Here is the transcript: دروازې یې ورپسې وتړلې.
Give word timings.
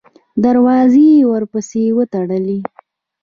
دروازې 0.43 1.05
یې 1.17 1.21
ورپسې 1.31 1.81
وتړلې. 1.97 2.59